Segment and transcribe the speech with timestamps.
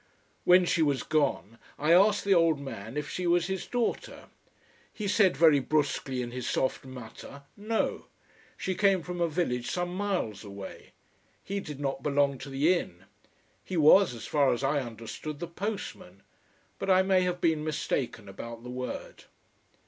[0.45, 4.29] When she was gone I asked the old man if she was his daughter.
[4.91, 8.07] He said very brusquely, in his soft mutter, No.
[8.57, 10.93] She came from a village some miles away.
[11.43, 13.05] He did not belong to the inn.
[13.63, 16.23] He was, as far as I understood, the postman.
[16.79, 19.25] But I may have been mistaken about the word.